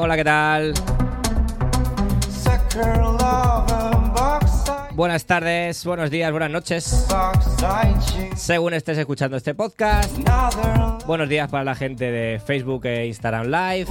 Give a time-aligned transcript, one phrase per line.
[0.00, 0.74] Hola, ¿qué tal?
[4.92, 7.08] Buenas tardes, buenos días, buenas noches.
[8.36, 10.16] Según estés escuchando este podcast.
[11.04, 13.88] Buenos días para la gente de Facebook e Instagram Live.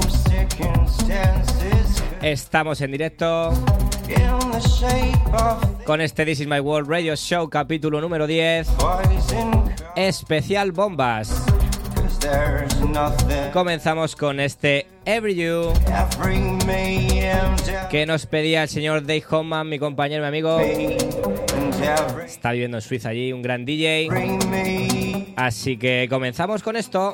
[2.22, 3.52] Estamos en directo
[5.86, 8.70] con este This Is My World Radio Show capítulo número 10.
[9.98, 11.47] Especial bombas.
[13.54, 15.74] Comenzamos con este Every You
[17.90, 20.60] que nos pedía el señor Dave Homan, mi compañero, mi amigo.
[22.26, 24.10] Está viviendo en Suiza allí, un gran DJ.
[25.36, 27.14] Así que comenzamos con esto.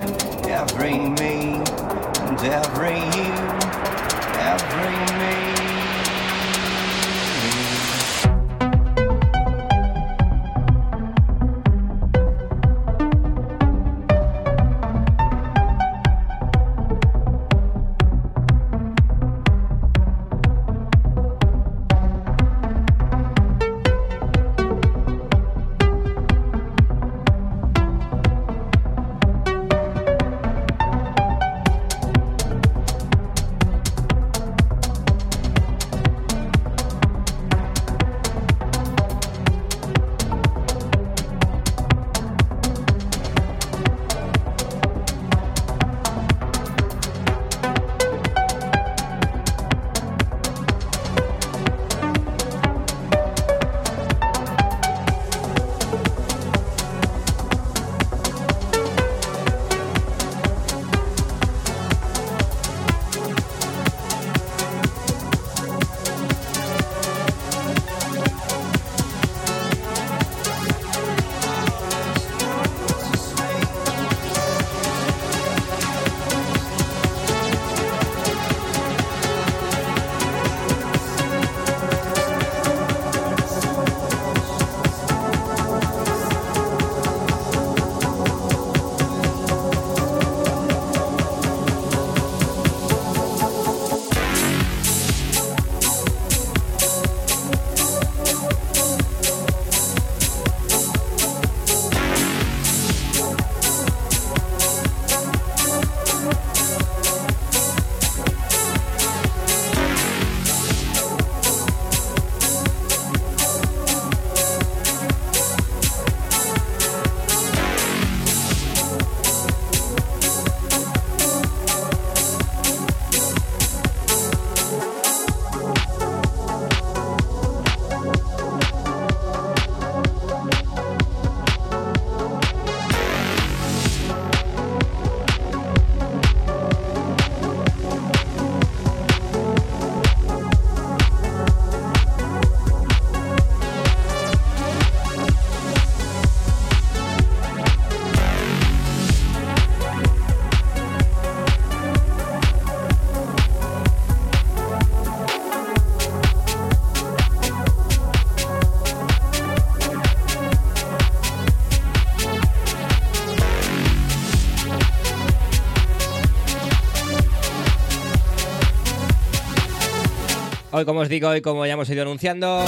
[170.76, 172.66] Hoy, como os digo, y como ya hemos ido anunciando,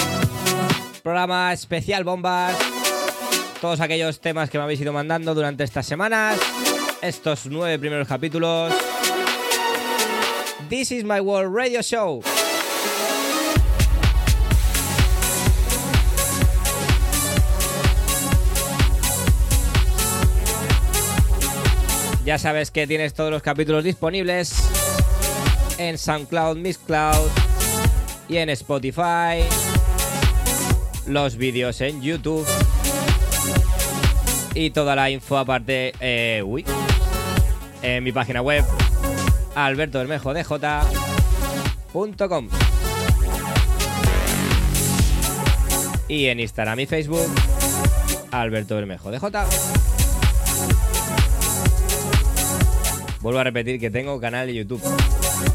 [1.02, 2.56] programa especial bombas.
[3.60, 6.40] Todos aquellos temas que me habéis ido mandando durante estas semanas.
[7.02, 8.72] Estos nueve primeros capítulos.
[10.70, 12.22] This is my world radio show.
[22.24, 24.54] Ya sabes que tienes todos los capítulos disponibles
[25.80, 27.45] en SoundCloud, Mixcloud
[28.28, 29.44] y en Spotify.
[31.08, 32.46] Los vídeos en YouTube.
[34.54, 36.44] Y toda la info aparte, eh,
[37.82, 38.66] en mi página web,
[39.54, 42.50] albertobermejodj.com.
[46.08, 47.28] Y en Instagram y Facebook,
[48.32, 49.28] Alberto Bermejo DJ.
[53.20, 54.82] Vuelvo a repetir que tengo canal de YouTube,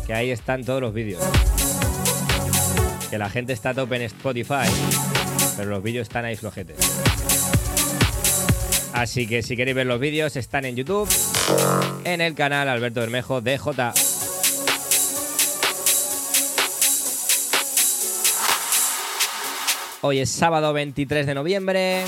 [0.07, 1.23] que ahí están todos los vídeos.
[3.11, 4.71] Que la gente está top en Spotify,
[5.57, 6.79] pero los vídeos están ahí flojetes.
[8.93, 11.09] Así que si queréis ver los vídeos, están en YouTube,
[12.05, 13.93] en el canal Alberto Bermejo DJ.
[20.03, 22.05] Hoy es sábado 23 de noviembre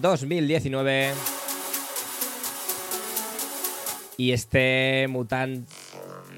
[0.00, 1.14] 2019.
[4.16, 5.68] Y este Mutant,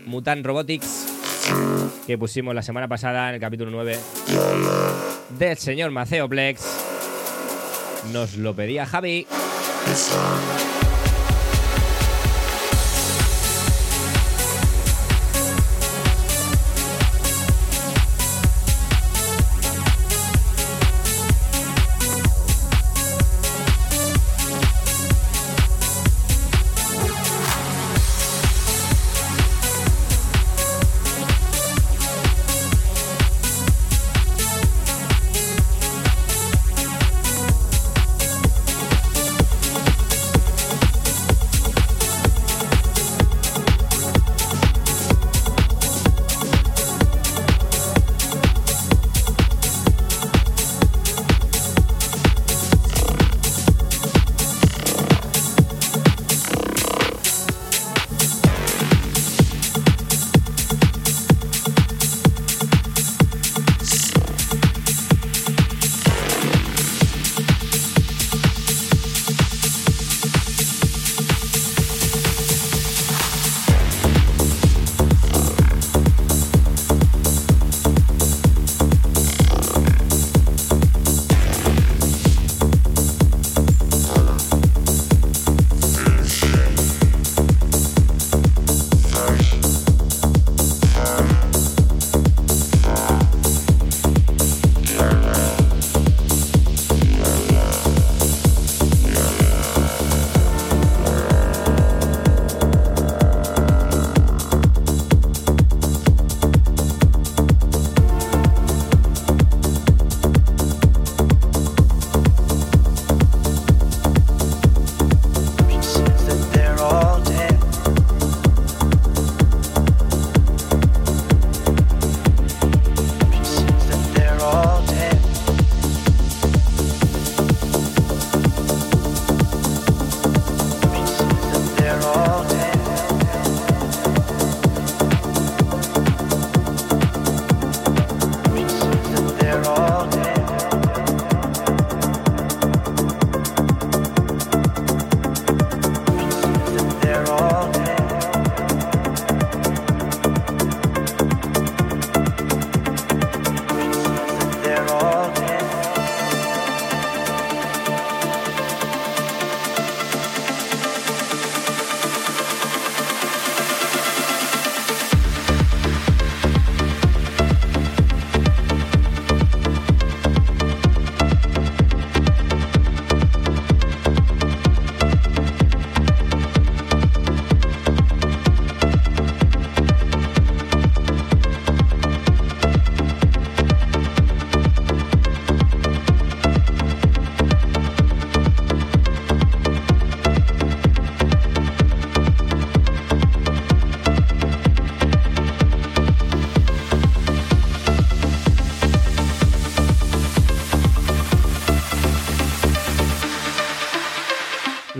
[0.06, 1.06] Mutant Robotics
[2.10, 3.96] que pusimos la semana pasada en el capítulo 9
[5.38, 6.60] del señor Maceo Plex
[8.12, 9.28] nos lo pedía Javi.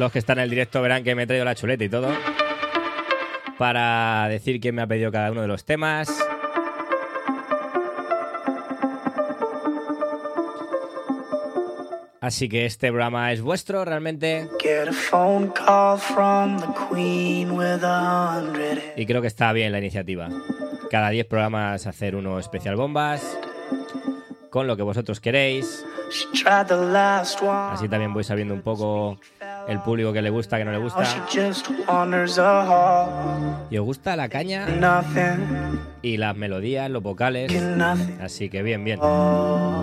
[0.00, 2.08] los que están en el directo verán que me he traído la chuleta y todo.
[3.58, 6.08] Para decir quién me ha pedido cada uno de los temas.
[12.22, 14.48] Así que este programa es vuestro realmente.
[18.96, 20.28] Y creo que está bien la iniciativa.
[20.90, 23.38] Cada 10 programas hacer uno especial bombas.
[24.48, 25.84] Con lo que vosotros queréis.
[27.74, 29.18] Así también voy sabiendo un poco
[29.70, 31.04] el público que le gusta, que no le gusta.
[33.70, 34.66] Y os gusta la caña
[36.02, 37.50] y las melodías, los vocales.
[38.20, 38.98] Así que bien, bien.
[39.00, 39.82] Oh,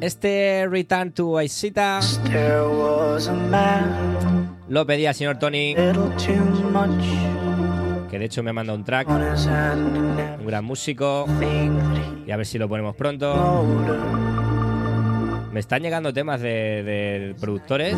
[0.00, 2.00] Este Return to Aisita
[4.68, 5.74] lo pedía el señor Tony,
[8.10, 11.26] que de hecho me manda un track, un gran músico.
[12.26, 13.32] Y a ver si lo ponemos pronto.
[15.52, 17.94] Me están llegando temas de, de productores.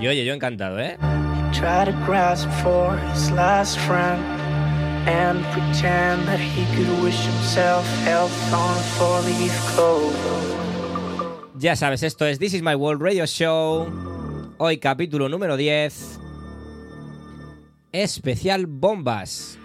[0.00, 0.96] Y oye, yo encantado, ¿eh?
[1.52, 4.22] Try to grasp for his last friend
[5.08, 10.14] and pretend that he could wish himself health on a four-leaf clover.
[11.58, 13.88] Ya sabes, esto es This Is My World Radio Show.
[14.58, 16.20] Hoy capítulo número 10.
[17.92, 19.58] Especial bombas.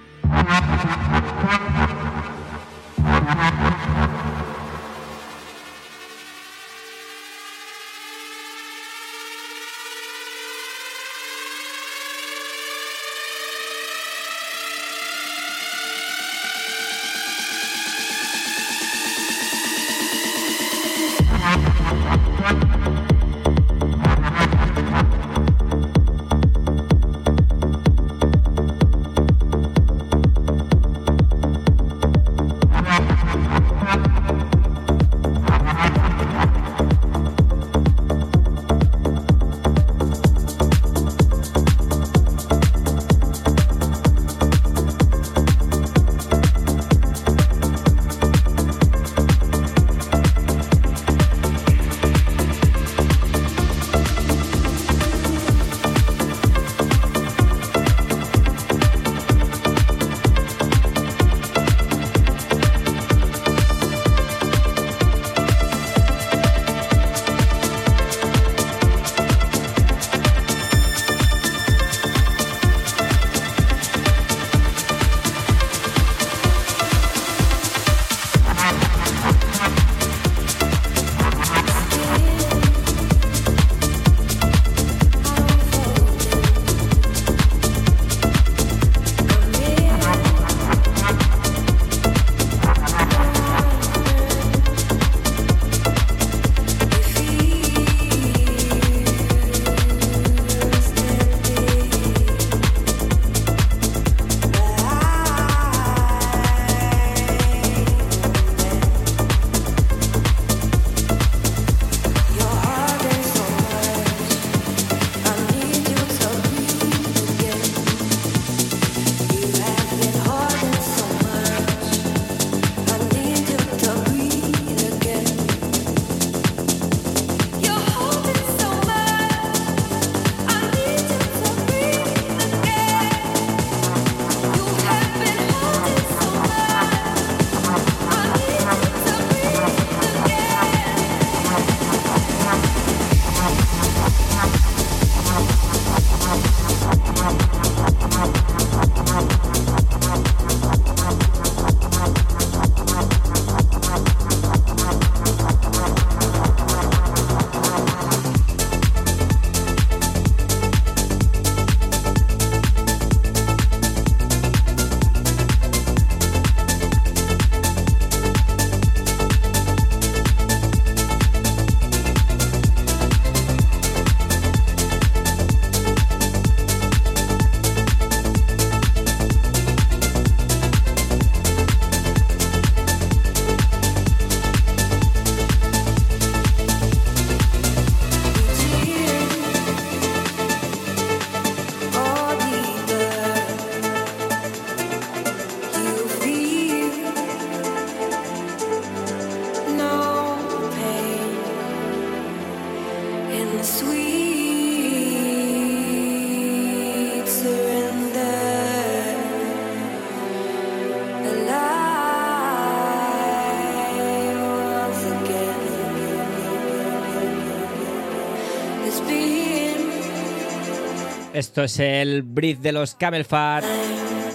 [221.49, 223.63] Esto es el Breathe de los Camel Fat.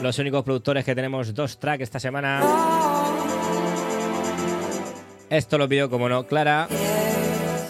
[0.03, 2.43] Los únicos productores que tenemos dos tracks esta semana.
[5.31, 6.67] Esto lo pidió, como no, Clara.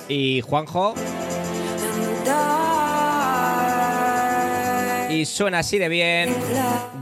[0.09, 0.95] y Juanjo.
[5.11, 6.35] Y suena así de bien.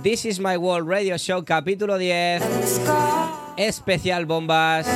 [0.03, 2.43] This is my world radio show capítulo 10.
[3.57, 4.89] Especial bombas.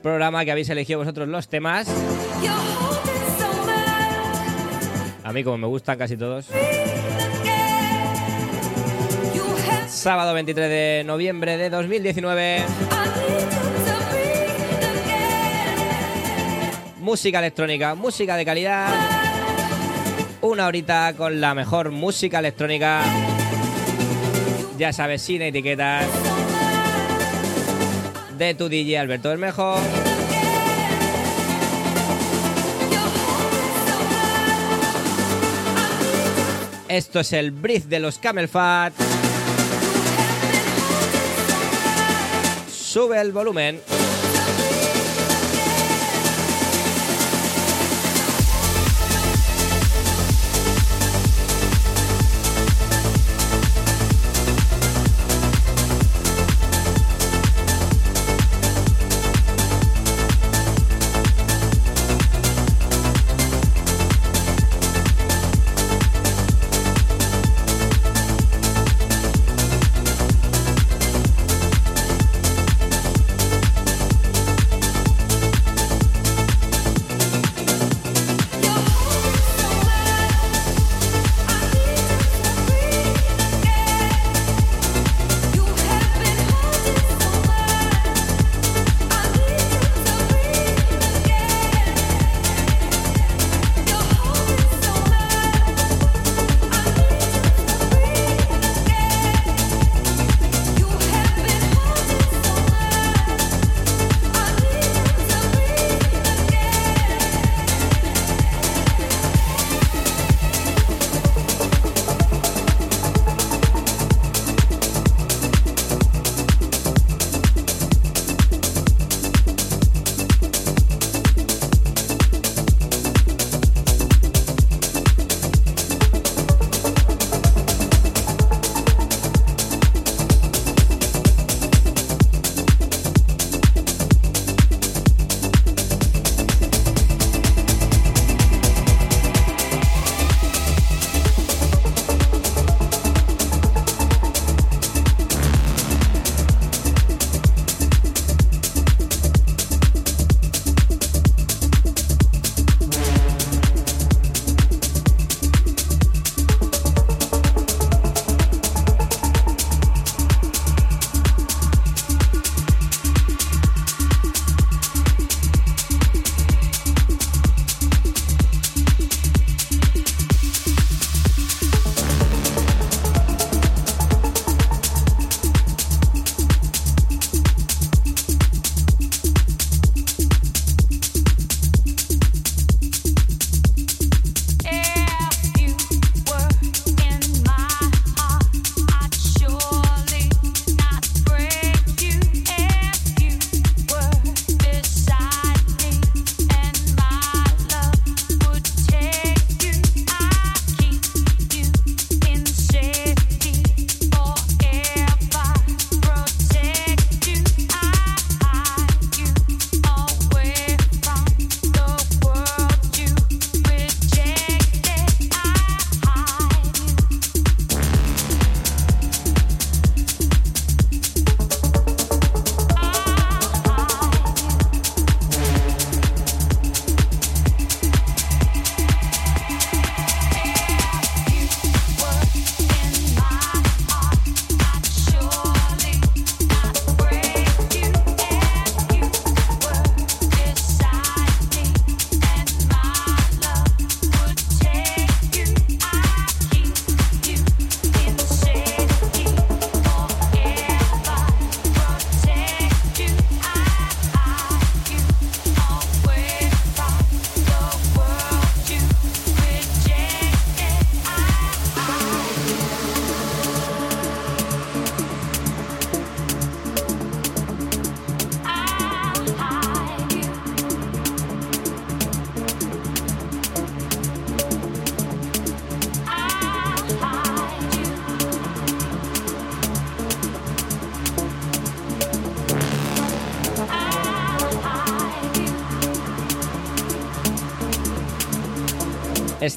[0.00, 1.88] Programa que habéis elegido vosotros los temas.
[5.38, 6.46] Mí como me gustan casi todos.
[9.86, 12.64] Sábado 23 de noviembre de 2019.
[16.98, 18.88] Música electrónica, música de calidad.
[20.40, 23.04] Una horita con la mejor música electrónica.
[24.76, 26.04] Ya sabes, sin etiquetas.
[28.36, 29.78] De tu DJ Alberto el Mejor.
[36.88, 38.94] Esto es el brief de los Camel Fat.
[42.70, 43.78] Sube el volumen.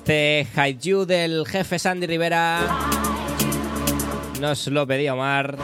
[0.04, 2.60] Este You del jefe Sandy Rivera
[4.40, 5.56] nos lo pedía Omar.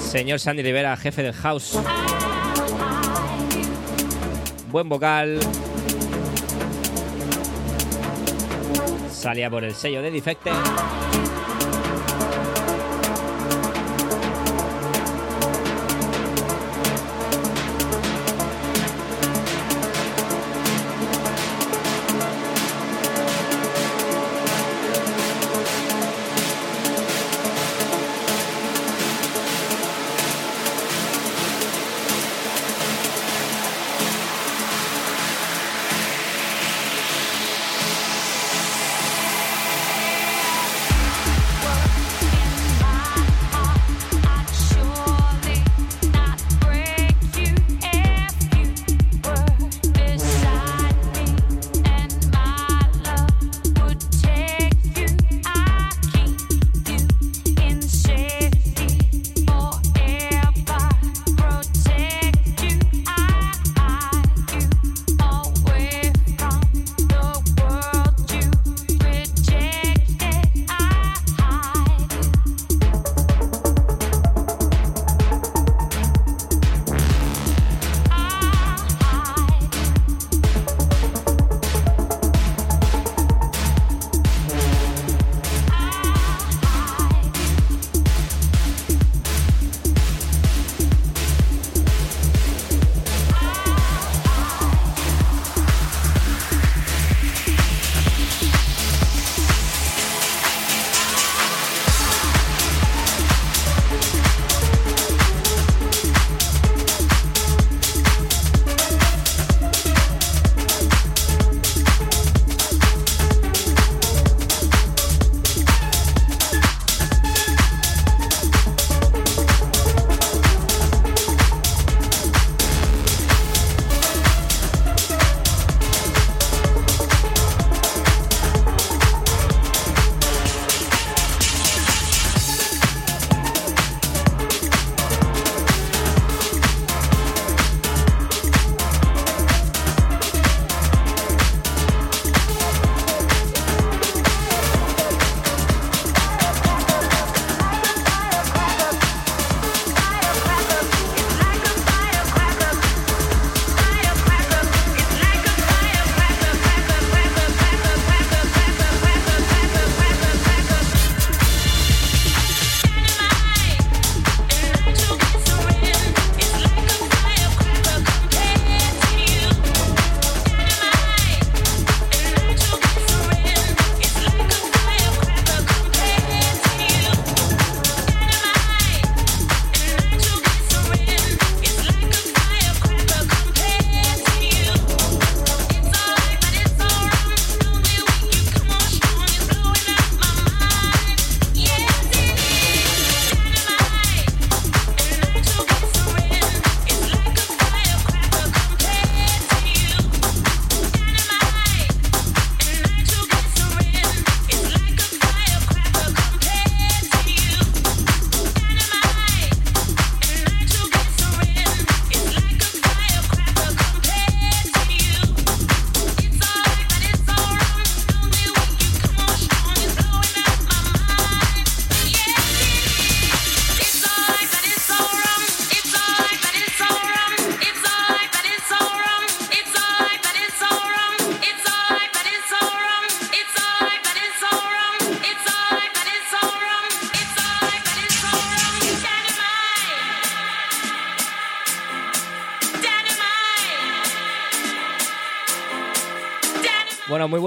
[0.00, 1.78] Señor Sandy Rivera, jefe del house.
[4.68, 5.38] Buen vocal.
[9.12, 10.50] Salía por el sello de Defecte.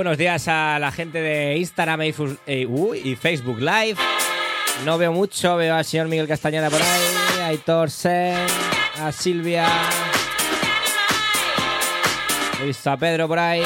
[0.03, 2.67] Buenos días a la gente de Instagram eh,
[3.05, 3.95] y Facebook Live.
[4.83, 8.45] No veo mucho, veo al señor Miguel Castañeda por ahí, a Aitor Sen,
[9.01, 9.65] a Silvia.
[12.61, 13.63] He visto a Pedro por ahí.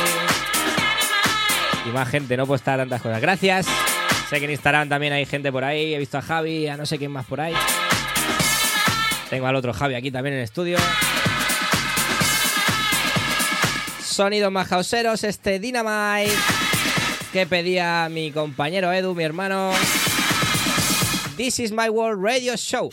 [1.88, 3.20] Y más gente, no puedo estar tantas cosas.
[3.20, 3.66] Gracias.
[4.30, 5.96] Sé que en Instagram también hay gente por ahí.
[5.96, 7.56] He visto a Javi, a no sé quién más por ahí.
[9.32, 10.78] Tengo al otro Javi aquí también en el estudio.
[14.18, 16.34] Sonidos más houseeros, este Dynamite
[17.32, 19.70] que pedía mi compañero Edu, mi hermano.
[21.38, 22.90] This is my world radio show.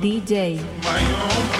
[0.00, 1.59] DJ.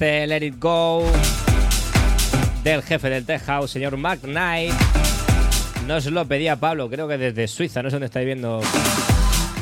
[0.00, 1.02] Este Let It Go
[2.62, 4.72] del jefe del Tech House, señor Mark Knight.
[5.88, 8.60] Nos lo pedía Pablo, creo que desde Suiza, no sé dónde estáis viendo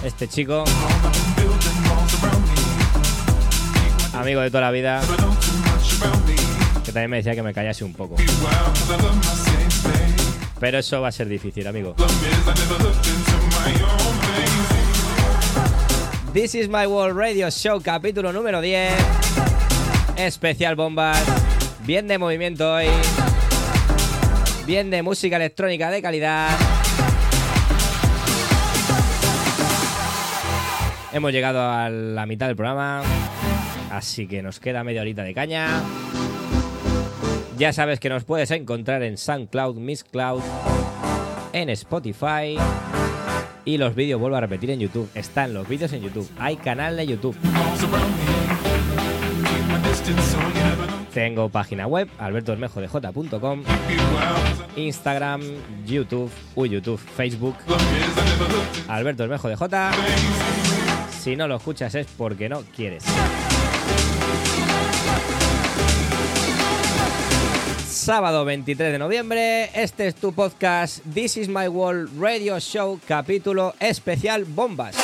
[0.05, 0.65] este chico.
[4.13, 5.01] Amigo de toda la vida,
[6.85, 8.17] que también me decía que me callase un poco.
[10.61, 11.97] Pero eso va a ser difícil, amigo.
[16.35, 19.26] This is my World Radio Show, capítulo número 10.
[20.17, 21.23] Especial bombas.
[21.85, 22.87] Bien de movimiento hoy.
[24.67, 26.49] Bien de música electrónica de calidad.
[31.13, 33.03] Hemos llegado a la mitad del programa.
[33.91, 35.83] Así que nos queda media horita de caña.
[37.57, 40.43] Ya sabes que nos puedes encontrar en SoundCloud, Miss Cloud,
[41.53, 42.57] en Spotify.
[43.65, 45.09] Y los vídeos, vuelvo a repetir, en YouTube.
[45.15, 46.29] Están los vídeos en YouTube.
[46.39, 47.37] Hay canal de YouTube.
[51.13, 53.63] Tengo página web, albertobermejodj.com,
[54.77, 55.41] Instagram,
[55.87, 57.57] YouTube, uy, YouTube, Facebook,
[58.89, 59.93] Alberto Bermejo de J.
[61.19, 63.03] Si no lo escuchas es porque no quieres.
[67.89, 73.75] Sábado 23 de noviembre, este es tu podcast This is my world radio show capítulo
[73.81, 74.95] especial bombas.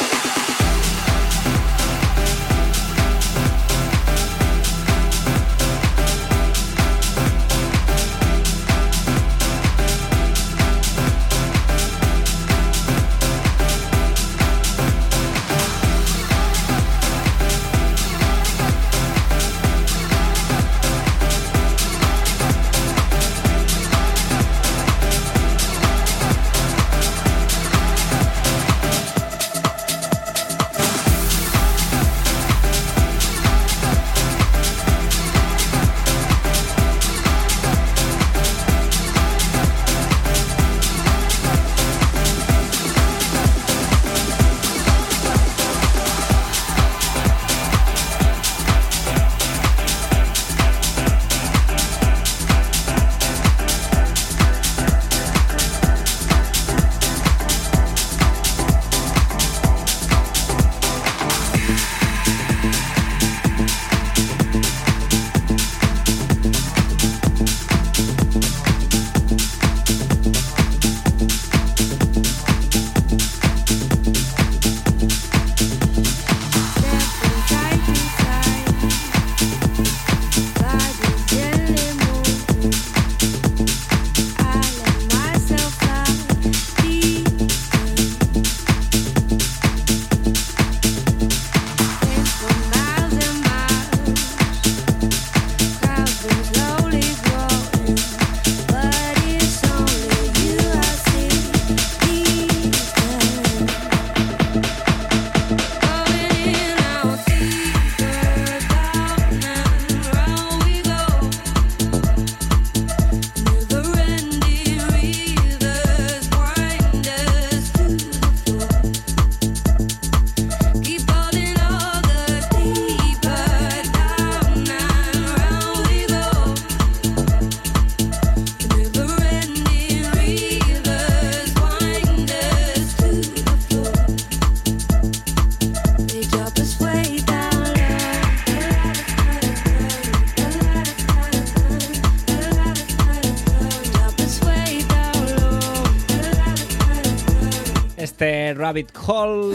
[148.73, 149.55] Rabbit Hole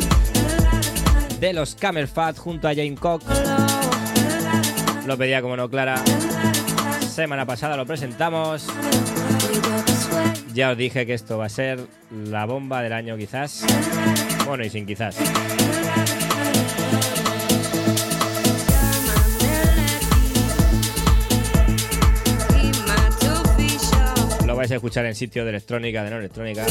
[1.39, 3.25] de los Camel Fat junto a Jane Cox.
[5.07, 5.99] Lo pedía como no Clara.
[7.09, 8.67] semana pasada lo presentamos.
[10.53, 11.79] Ya os dije que esto va a ser
[12.11, 13.65] la bomba del año quizás.
[14.45, 15.17] Bueno, y sin quizás.
[24.45, 26.67] Lo vais a escuchar en sitio de electrónica, de no electrónica.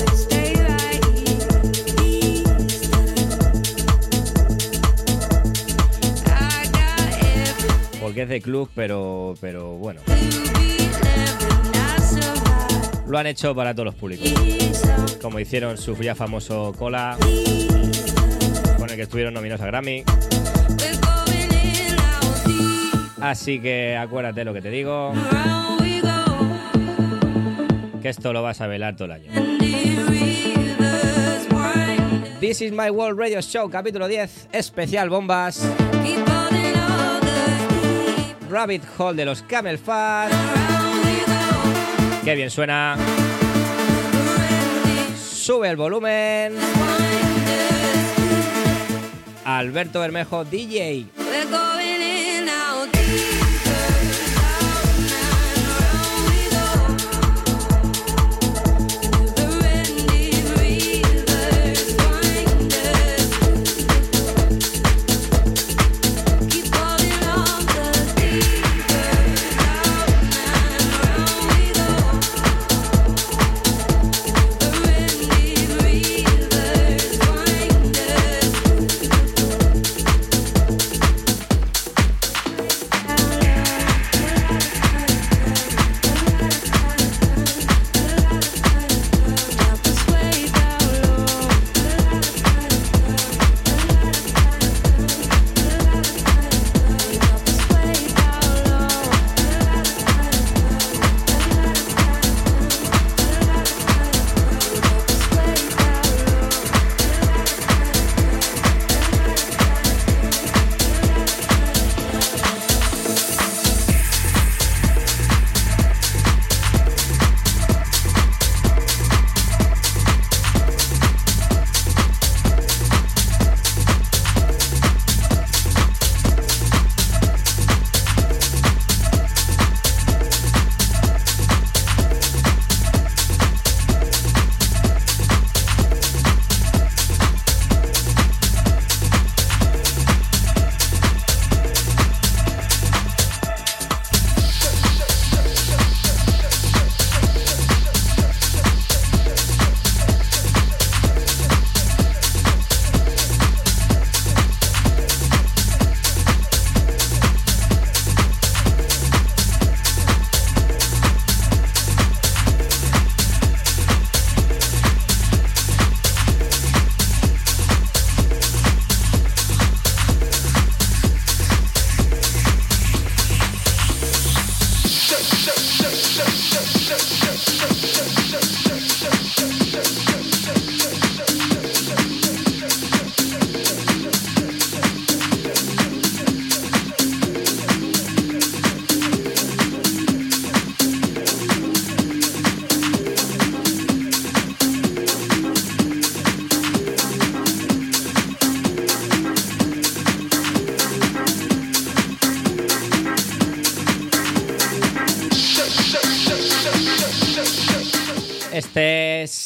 [8.17, 10.01] Porque es de club, pero, pero bueno.
[13.07, 14.33] Lo han hecho para todos los públicos.
[15.21, 17.19] Como hicieron su ya famoso Cola,
[18.79, 20.03] con el que estuvieron nominados a Grammy.
[23.21, 25.13] Así que acuérdate lo que te digo,
[28.01, 29.31] que esto lo vas a velar todo el año.
[32.41, 35.71] This is my World Radio Show, capítulo 10, especial bombas.
[38.51, 40.31] Rabbit Hole de los Camel Fat.
[42.25, 42.97] Qué bien suena.
[45.17, 46.55] Sube el volumen.
[49.45, 51.07] Alberto Bermejo, DJ.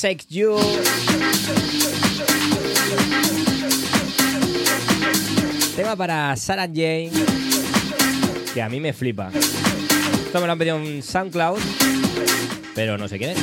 [0.00, 0.56] Shake You.
[5.76, 7.10] Tema para Sarah Jane.
[8.54, 9.30] Que a mí me flipa.
[9.30, 11.58] Esto me lo han pedido en SoundCloud.
[12.74, 13.38] Pero no sé quién es.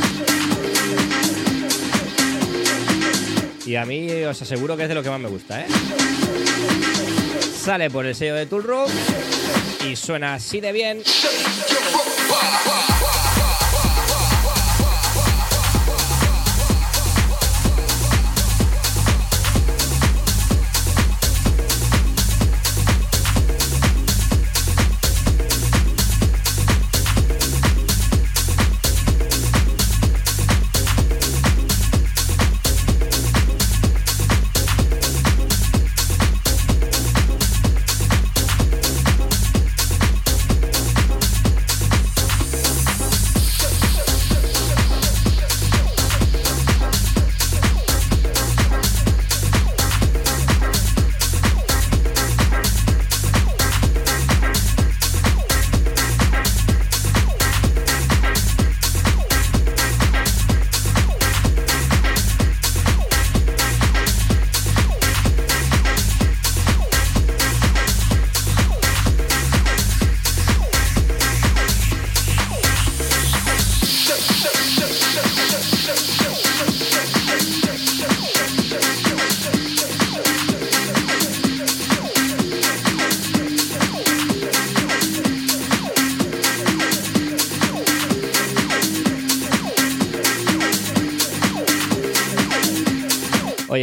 [3.68, 5.68] Y a mí os aseguro que es de lo que más me gusta, ¿eh?
[7.56, 8.90] Sale por el sello de Tool Room
[9.88, 11.04] y suena así de bien.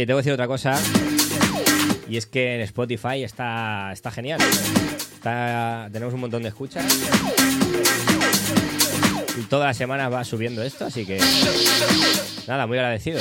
[0.05, 0.79] Oye, te voy a decir otra cosa.
[2.07, 4.39] Y es que en Spotify está, está genial.
[5.91, 6.85] Tenemos un montón de escuchas.
[9.35, 11.19] Y todas las semanas va subiendo esto, así que.
[12.45, 13.19] Nada, muy agradecido.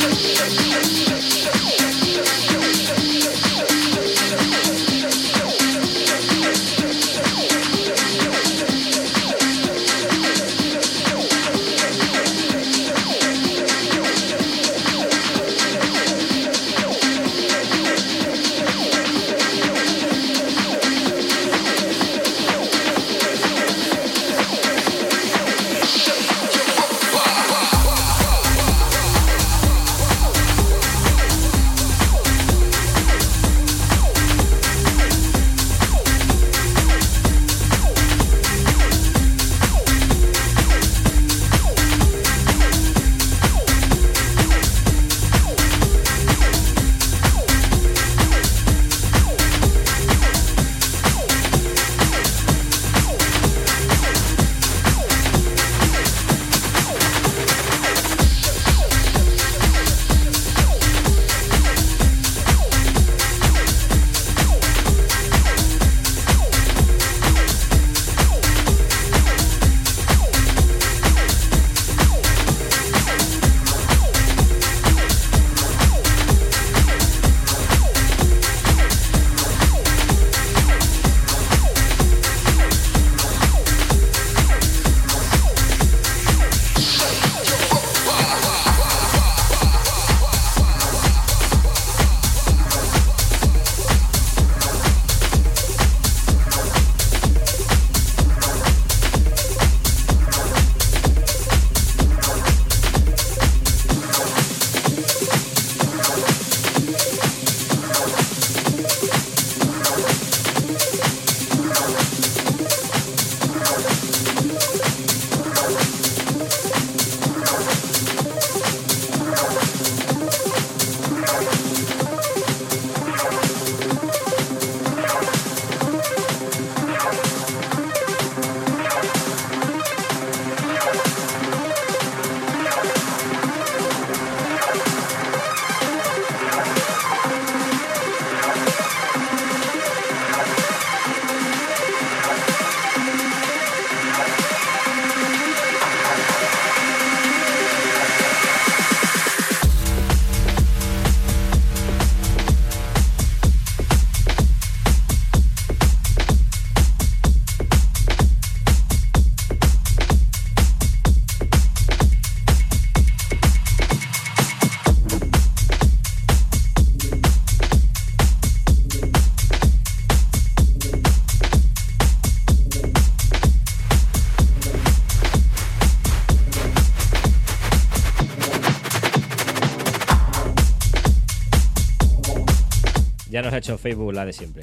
[183.35, 184.63] Ya nos ha hecho Facebook la de siempre.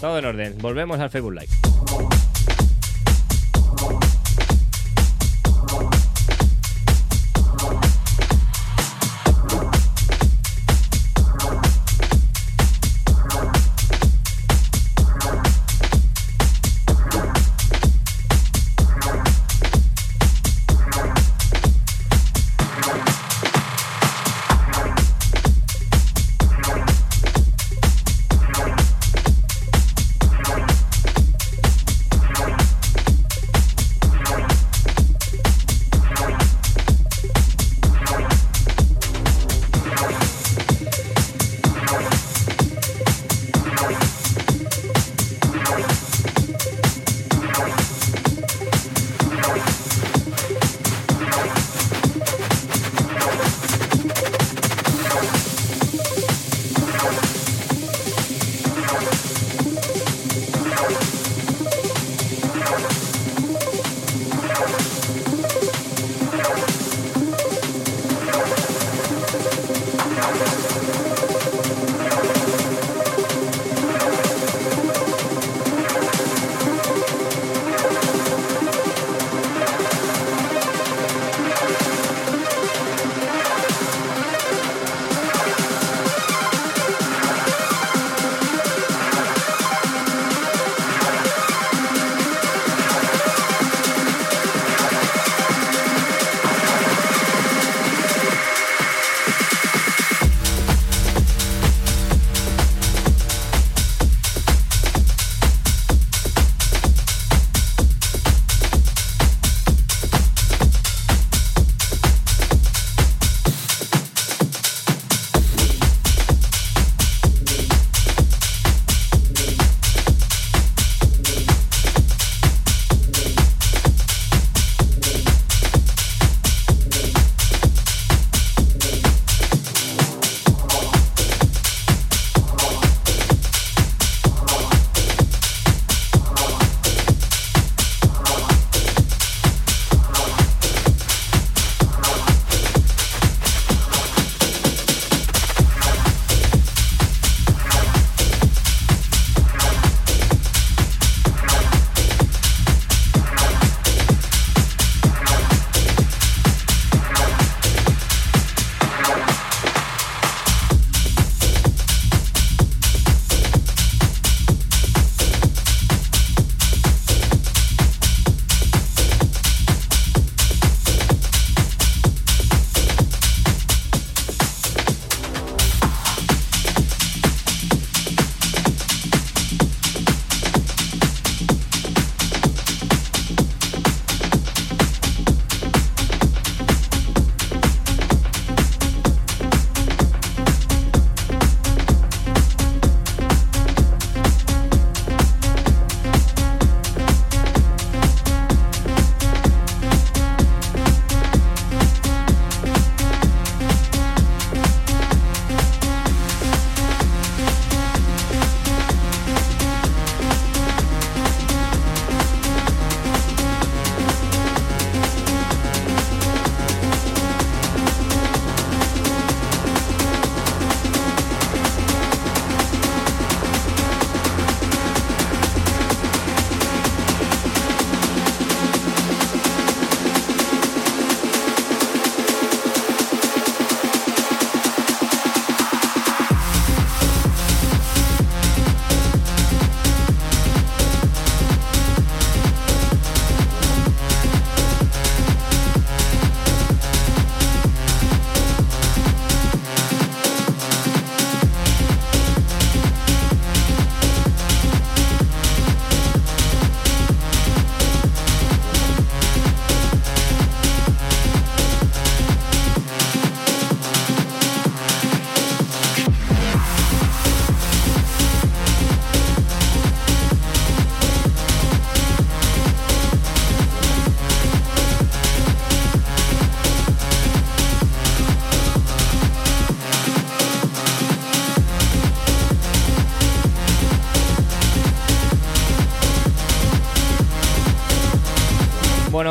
[0.00, 0.58] Todo en orden.
[0.58, 2.15] Volvemos al Facebook Live.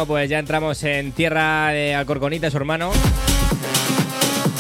[0.08, 2.92] Pues ya entramos en tierra de Alcorconita, su hermano.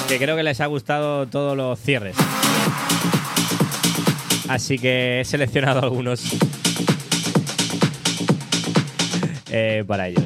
[0.07, 2.15] Que creo que les ha gustado todos los cierres.
[4.47, 6.23] Así que he seleccionado algunos
[9.51, 10.23] eh, para ellos.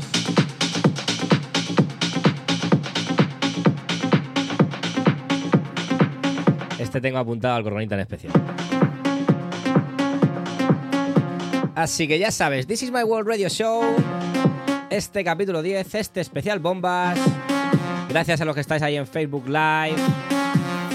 [6.80, 8.34] Este tengo apuntado al Corgonita en especial.
[11.76, 13.84] Así que ya sabes, This is my World Radio Show.
[15.00, 17.18] Este capítulo 10, este especial bombas.
[18.10, 19.96] Gracias a los que estáis ahí en Facebook Live.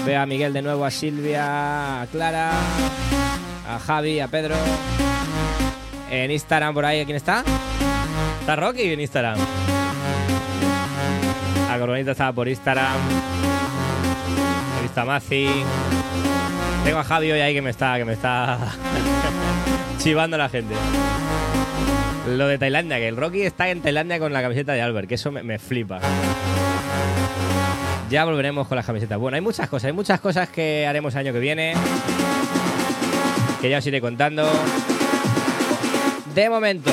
[0.05, 2.51] Veo a Miguel de nuevo, a Silvia, a Clara,
[3.67, 4.53] a Javi, a Pedro.
[6.11, 7.43] En Instagram por ahí, ¿quién está?
[8.41, 9.39] Está Rocky en Instagram.
[11.71, 12.93] A Coronita estaba por Instagram.
[14.77, 15.49] He visto a Mazi.
[16.83, 18.59] Tengo a Javi hoy ahí que me está, que me está
[19.97, 20.75] chivando la gente.
[22.27, 25.15] Lo de Tailandia, que el Rocky está en Tailandia con la camiseta de Albert, que
[25.15, 25.99] eso me, flipa.
[28.09, 29.19] Ya volveremos con las camisetas.
[29.19, 31.73] Bueno, hay muchas cosas, hay muchas cosas que haremos el año que viene.
[33.61, 34.49] Que ya os iré contando.
[36.33, 36.91] De momento,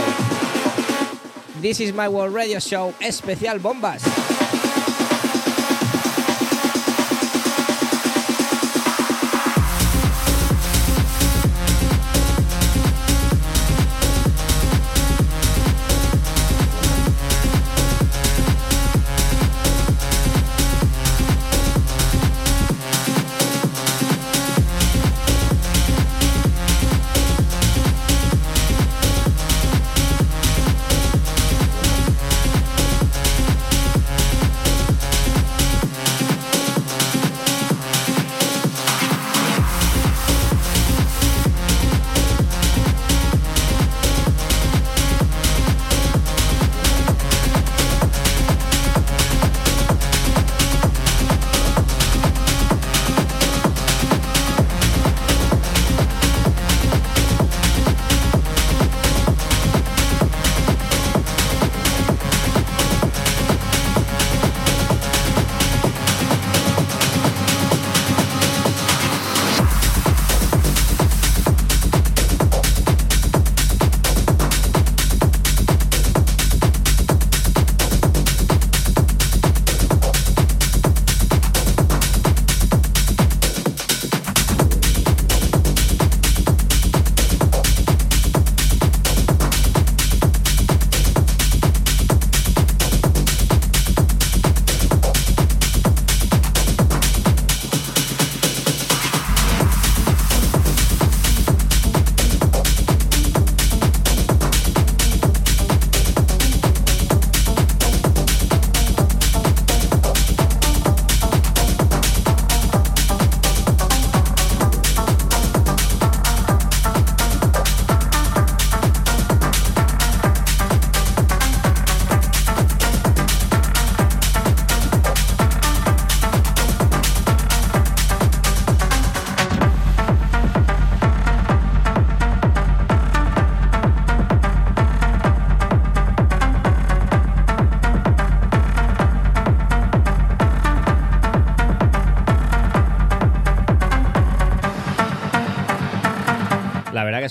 [1.62, 4.02] This is my World Radio Show especial bombas.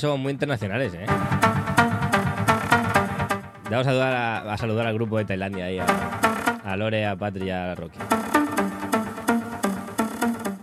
[0.01, 1.05] Somos muy internacionales, ¿eh?
[3.69, 5.85] Vamos a saludar, al grupo de Tailandia ahí, a,
[6.65, 7.99] a Lore, a Patria, a Rocky.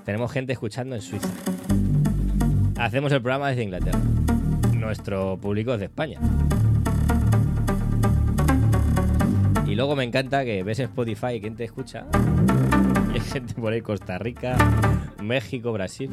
[0.04, 1.28] Tenemos gente escuchando en Suiza.
[2.78, 3.98] Hacemos el programa desde Inglaterra.
[4.74, 6.18] Nuestro público es de España.
[9.66, 12.06] Y luego me encanta que ves en Spotify quién te escucha.
[13.10, 14.56] Y hay gente por ahí, Costa Rica,
[15.22, 16.10] México, Brasil.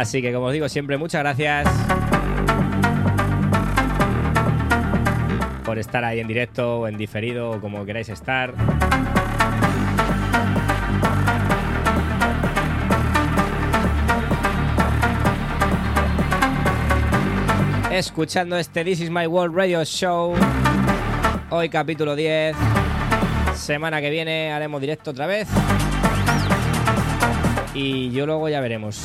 [0.00, 1.68] Así que como os digo siempre, muchas gracias
[5.62, 8.54] por estar ahí en directo o en diferido o como queráis estar.
[17.92, 20.32] Escuchando este This is my World Radio Show.
[21.50, 22.56] Hoy capítulo 10.
[23.54, 25.46] Semana que viene haremos directo otra vez.
[27.74, 29.04] Y yo luego ya veremos.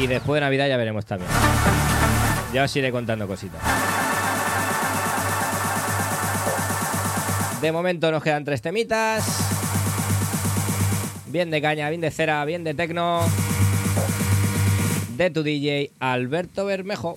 [0.00, 1.30] Y después de Navidad ya veremos también.
[2.54, 3.60] Ya os iré contando cositas.
[7.60, 9.26] De momento nos quedan tres temitas.
[11.26, 13.20] Bien de caña, bien de cera, bien de tecno.
[15.18, 17.16] De tu DJ Alberto Bermejo.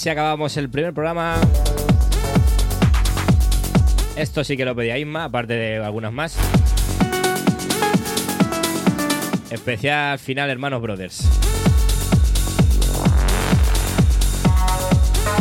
[0.00, 1.36] Así acabamos el primer programa.
[4.16, 6.38] Esto sí que lo pedía Isma, aparte de algunas más.
[9.50, 11.28] Especial final Hermanos Brothers.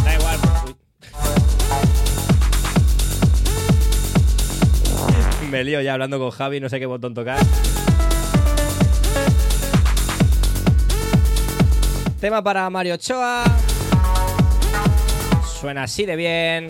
[0.04, 0.38] Da igual.
[5.50, 7.40] Me lío ya hablando con Javi, no sé qué botón tocar.
[12.20, 13.46] Tema para Mario Ochoa.
[15.60, 16.70] Suena así de bien.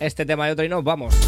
[0.00, 1.23] Este tema de otro y nos vamos.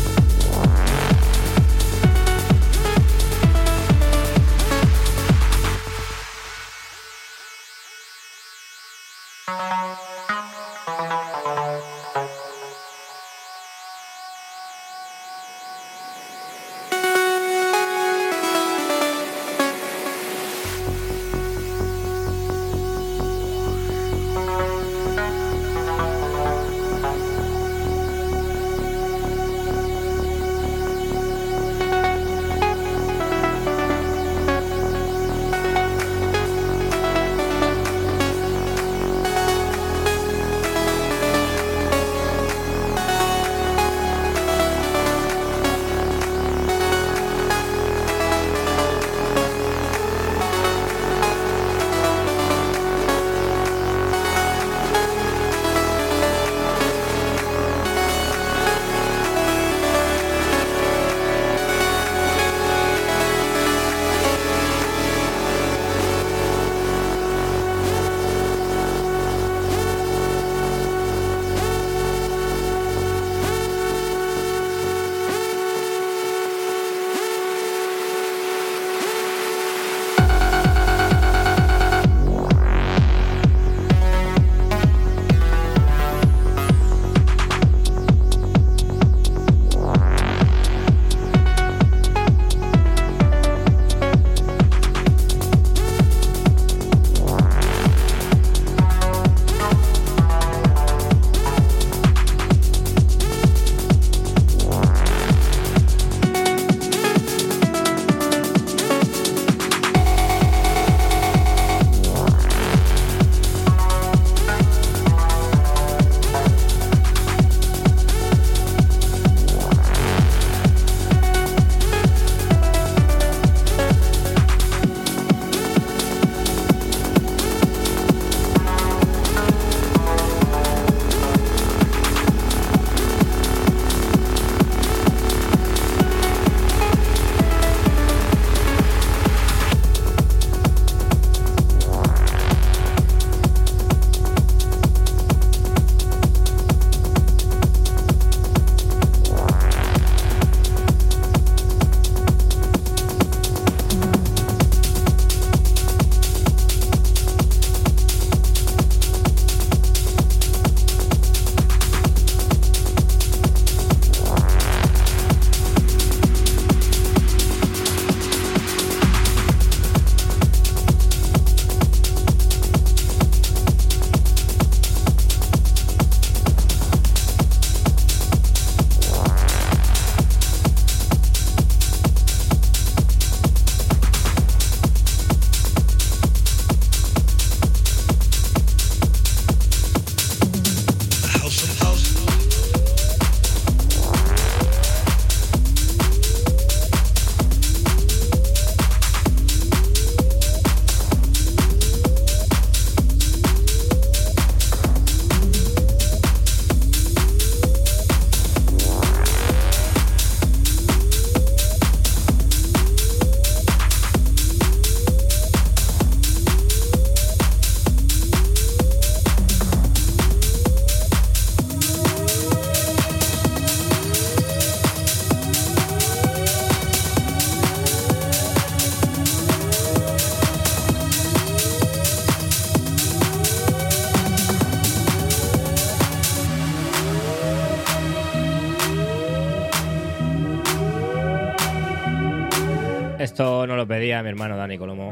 [244.17, 245.11] Pedía mi hermano Dani Colomo.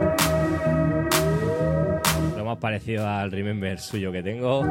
[2.39, 4.63] Lo más parecido al Remember suyo que tengo.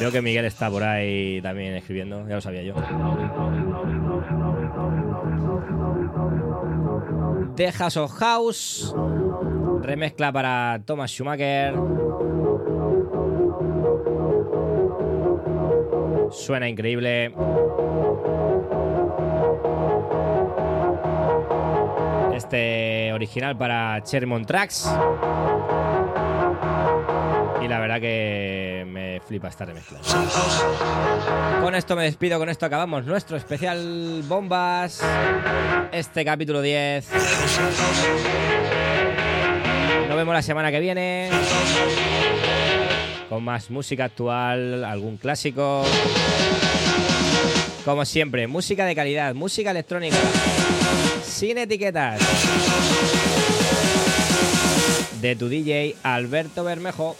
[0.00, 2.74] Veo que Miguel está por ahí también escribiendo, ya lo sabía yo.
[7.54, 8.92] The House of House.
[9.82, 11.74] Remezcla para Thomas Schumacher.
[16.32, 17.32] Suena increíble.
[22.34, 24.88] Este original para Chermont Tracks.
[27.60, 29.98] Y la verdad que me flipa esta remezcla.
[31.60, 35.02] Con esto me despido, con esto acabamos nuestro especial bombas.
[35.90, 37.08] Este capítulo 10.
[40.06, 41.30] Nos vemos la semana que viene.
[43.28, 45.82] Con más música actual, algún clásico.
[47.84, 50.16] Como siempre, música de calidad, música electrónica.
[51.38, 52.20] Sin etiquetas.
[55.20, 57.16] De tu DJ Alberto Bermejo.